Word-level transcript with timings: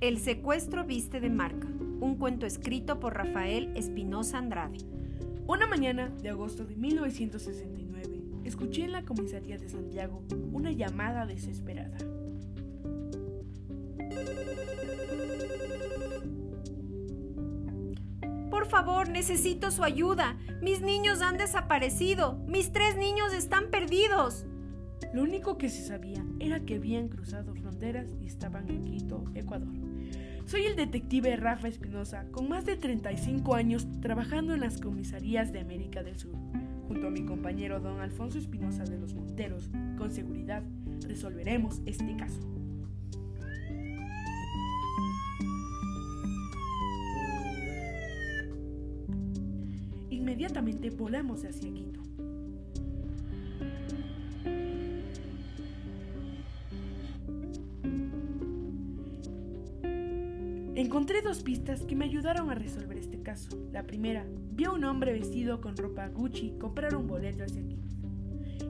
El 0.00 0.18
secuestro 0.18 0.84
viste 0.84 1.18
de 1.18 1.28
marca, 1.28 1.66
un 1.66 2.14
cuento 2.20 2.46
escrito 2.46 3.00
por 3.00 3.16
Rafael 3.16 3.72
Espinosa 3.74 4.38
Andrade. 4.38 4.78
Una 5.48 5.66
mañana 5.66 6.08
de 6.22 6.28
agosto 6.28 6.64
de 6.64 6.76
1969, 6.76 8.22
escuché 8.44 8.84
en 8.84 8.92
la 8.92 9.04
comisaría 9.04 9.58
de 9.58 9.68
Santiago 9.68 10.22
una 10.52 10.70
llamada 10.70 11.26
desesperada. 11.26 11.98
Por 18.50 18.66
favor, 18.66 19.08
necesito 19.08 19.72
su 19.72 19.82
ayuda. 19.82 20.38
Mis 20.62 20.80
niños 20.80 21.22
han 21.22 21.38
desaparecido. 21.38 22.38
Mis 22.46 22.70
tres 22.70 22.96
niños 22.96 23.32
están 23.32 23.72
perdidos. 23.72 24.46
Lo 25.14 25.22
único 25.22 25.56
que 25.56 25.68
se 25.68 25.86
sabía 25.86 26.24
era 26.38 26.60
que 26.60 26.76
habían 26.76 27.08
cruzado 27.08 27.54
fronteras 27.54 28.14
y 28.22 28.26
estaban 28.26 28.68
en 28.68 28.84
Quito, 28.84 29.24
Ecuador. 29.34 29.72
Soy 30.44 30.62
el 30.62 30.76
detective 30.76 31.36
Rafa 31.36 31.68
Espinosa, 31.68 32.24
con 32.30 32.48
más 32.48 32.64
de 32.64 32.76
35 32.76 33.54
años 33.54 33.86
trabajando 34.00 34.54
en 34.54 34.60
las 34.60 34.80
comisarías 34.80 35.52
de 35.52 35.60
América 35.60 36.02
del 36.02 36.18
Sur. 36.18 36.32
Junto 36.86 37.08
a 37.08 37.10
mi 37.10 37.24
compañero 37.24 37.80
don 37.80 38.00
Alfonso 38.00 38.38
Espinosa 38.38 38.84
de 38.84 38.98
los 38.98 39.14
Monteros, 39.14 39.70
con 39.98 40.10
seguridad 40.10 40.62
resolveremos 41.06 41.82
este 41.84 42.16
caso. 42.16 42.40
Inmediatamente 50.10 50.90
volamos 50.90 51.44
hacia 51.44 51.72
Quito. 51.72 52.07
Encontré 60.78 61.22
dos 61.22 61.42
pistas 61.42 61.82
que 61.82 61.96
me 61.96 62.04
ayudaron 62.04 62.50
a 62.50 62.54
resolver 62.54 62.96
este 62.98 63.20
caso. 63.20 63.48
La 63.72 63.82
primera, 63.82 64.24
vi 64.52 64.62
a 64.62 64.70
un 64.70 64.84
hombre 64.84 65.12
vestido 65.12 65.60
con 65.60 65.76
ropa 65.76 66.06
Gucci 66.06 66.52
comprar 66.56 66.94
un 66.94 67.08
boleto 67.08 67.42
hacia 67.42 67.66
Quito. 67.66 67.96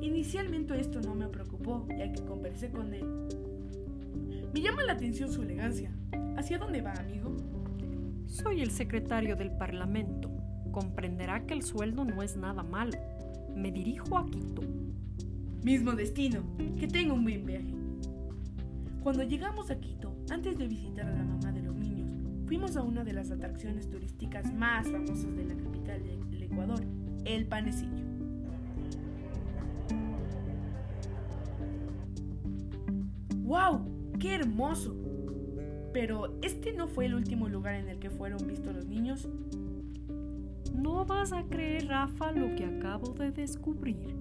Inicialmente 0.00 0.80
esto 0.80 1.02
no 1.02 1.14
me 1.14 1.28
preocupó, 1.28 1.86
ya 1.90 2.10
que 2.10 2.24
conversé 2.24 2.70
con 2.70 2.94
él. 2.94 3.04
Me 4.54 4.62
llama 4.62 4.84
la 4.84 4.94
atención 4.94 5.30
su 5.30 5.42
elegancia. 5.42 5.92
¿Hacia 6.38 6.56
dónde 6.56 6.80
va, 6.80 6.94
amigo? 6.94 7.36
Soy 8.24 8.62
el 8.62 8.70
secretario 8.70 9.36
del 9.36 9.50
Parlamento. 9.50 10.30
Comprenderá 10.72 11.44
que 11.44 11.52
el 11.52 11.62
sueldo 11.62 12.06
no 12.06 12.22
es 12.22 12.38
nada 12.38 12.62
malo. 12.62 12.96
Me 13.54 13.70
dirijo 13.70 14.16
a 14.16 14.24
Quito. 14.24 14.62
Mismo 15.62 15.92
destino. 15.92 16.42
Que 16.80 16.88
tenga 16.88 17.12
un 17.12 17.24
buen 17.24 17.44
viaje. 17.44 17.74
Cuando 19.02 19.24
llegamos 19.24 19.70
a 19.70 19.78
Quito, 19.78 20.16
antes 20.30 20.56
de 20.56 20.68
visitar 20.68 21.06
a 21.06 21.12
la 21.12 21.24
mamá 21.24 21.52
de 21.52 21.58
niños, 21.60 21.77
fuimos 22.48 22.78
a 22.78 22.82
una 22.82 23.04
de 23.04 23.12
las 23.12 23.30
atracciones 23.30 23.90
turísticas 23.90 24.54
más 24.54 24.90
famosas 24.90 25.36
de 25.36 25.44
la 25.44 25.54
capital 25.54 26.02
del 26.30 26.42
Ecuador, 26.42 26.80
el 27.26 27.46
Panecillo. 27.46 28.06
¡Wow! 33.42 33.82
¡Qué 34.18 34.34
hermoso! 34.34 34.96
Pero 35.92 36.38
este 36.40 36.72
no 36.72 36.88
fue 36.88 37.04
el 37.04 37.14
último 37.14 37.50
lugar 37.50 37.74
en 37.74 37.90
el 37.90 37.98
que 37.98 38.08
fueron 38.08 38.38
vistos 38.46 38.74
los 38.74 38.86
niños. 38.86 39.28
No 40.74 41.04
vas 41.04 41.34
a 41.34 41.42
creer, 41.42 41.88
Rafa, 41.88 42.32
lo 42.32 42.56
que 42.56 42.64
acabo 42.64 43.12
de 43.12 43.30
descubrir. 43.30 44.16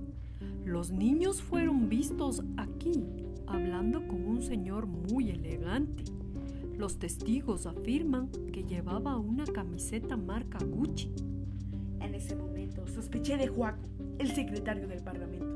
Los 0.65 0.91
niños 0.91 1.41
fueron 1.41 1.87
vistos 1.87 2.43
aquí, 2.57 3.05
hablando 3.45 4.05
con 4.05 4.25
un 4.25 4.41
señor 4.41 4.85
muy 4.85 5.29
elegante. 5.29 6.03
Los 6.77 6.99
testigos 6.99 7.65
afirman 7.65 8.29
que 8.53 8.63
llevaba 8.63 9.17
una 9.17 9.45
camiseta 9.45 10.15
marca 10.15 10.59
Gucci. 10.63 11.11
En 11.99 12.13
ese 12.13 12.35
momento 12.35 12.85
sospeché 12.85 13.35
de 13.35 13.47
Juaco, 13.47 13.81
el 14.19 14.31
secretario 14.31 14.87
del 14.87 15.01
Parlamento. 15.01 15.47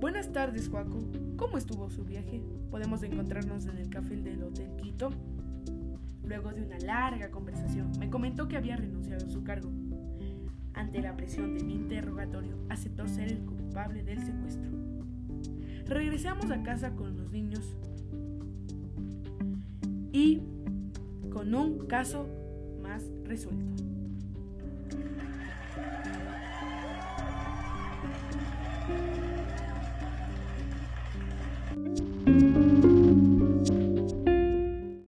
Buenas 0.00 0.32
tardes, 0.32 0.68
Juaco. 0.68 0.98
¿Cómo 1.36 1.56
estuvo 1.56 1.88
su 1.88 2.04
viaje? 2.04 2.42
¿Podemos 2.68 3.04
encontrarnos 3.04 3.66
en 3.66 3.78
el 3.78 3.90
café 3.90 4.16
del 4.16 4.42
Hotel 4.42 4.74
Quito? 4.82 5.10
Luego 6.24 6.52
de 6.52 6.62
una 6.62 6.80
larga 6.80 7.30
conversación, 7.30 7.92
me 8.00 8.10
comentó 8.10 8.48
que 8.48 8.56
había 8.56 8.76
renunciado 8.76 9.24
a 9.24 9.30
su 9.30 9.44
cargo 9.44 9.70
ante 10.80 11.02
la 11.02 11.14
presión 11.14 11.54
de 11.54 11.62
mi 11.62 11.74
interrogatorio, 11.74 12.56
aceptó 12.70 13.06
ser 13.06 13.30
el 13.30 13.40
culpable 13.40 14.02
del 14.02 14.24
secuestro. 14.24 14.70
Regresamos 15.84 16.50
a 16.50 16.62
casa 16.62 16.96
con 16.96 17.18
los 17.18 17.30
niños 17.30 17.76
y 20.10 20.40
con 21.30 21.54
un 21.54 21.86
caso 21.86 22.26
más 22.82 23.04
resuelto. 23.24 23.89